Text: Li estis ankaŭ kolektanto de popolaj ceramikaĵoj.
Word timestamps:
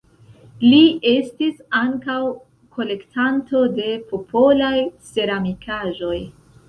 Li 0.61 0.77
estis 1.09 1.59
ankaŭ 1.81 2.15
kolektanto 2.77 3.61
de 3.77 3.87
popolaj 4.15 4.75
ceramikaĵoj. 5.11 6.19